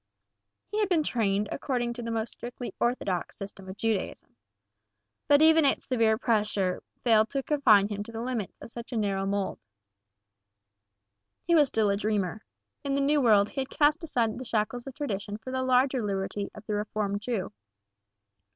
[0.65, 4.35] He had been trained according to the most strictly orthodox system of Judaism.
[5.27, 8.91] But even its severe pressure had failed to confine him to the limits of such
[8.91, 9.59] a narrow mold.
[11.45, 12.43] He was still a dreamer.
[12.83, 16.01] In the new world he had cast aside the shackles of tradition for the larger
[16.01, 17.53] liberty of the Reformed Jew.